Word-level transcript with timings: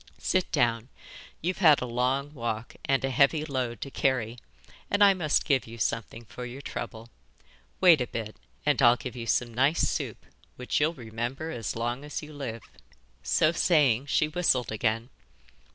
'Sit 0.17 0.51
down, 0.51 0.89
you've 1.43 1.59
had 1.59 1.79
a 1.79 1.85
long 1.85 2.33
walk 2.33 2.75
and 2.85 3.05
a 3.05 3.11
heavy 3.11 3.45
load 3.45 3.79
to 3.79 3.91
carry, 3.91 4.39
and 4.89 5.03
I 5.03 5.13
must 5.13 5.45
give 5.45 5.67
you 5.67 5.77
something 5.77 6.25
for 6.25 6.43
your 6.43 6.59
trouble. 6.63 7.09
Wait 7.79 8.01
a 8.01 8.07
bit, 8.07 8.35
and 8.65 8.81
I'll 8.81 8.95
give 8.97 9.15
you 9.15 9.27
some 9.27 9.53
nice 9.53 9.87
soup, 9.87 10.25
which 10.55 10.79
you'll 10.79 10.95
remember 10.95 11.51
as 11.51 11.75
long 11.75 12.03
as 12.03 12.23
you 12.23 12.33
live.' 12.33 12.63
So 13.21 13.51
saying, 13.51 14.07
she 14.07 14.27
whistled 14.27 14.71
again. 14.71 15.09